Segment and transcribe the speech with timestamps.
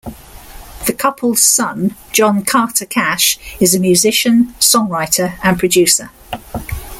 [0.87, 6.09] The couple's son, John Carter Cash, is a musician, songwriter, and producer.